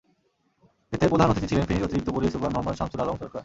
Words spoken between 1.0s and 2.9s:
প্রধান অতিথি ছিলেন ফেনীর অতিরিক্ত পুলিশ সুপার মুহাম্মদ